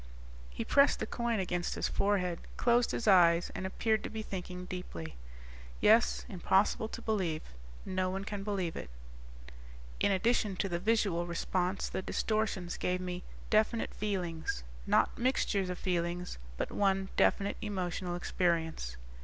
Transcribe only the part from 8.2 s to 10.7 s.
can believe it."_ "In addition to